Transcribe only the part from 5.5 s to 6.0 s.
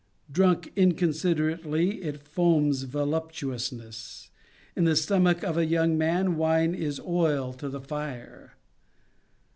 a young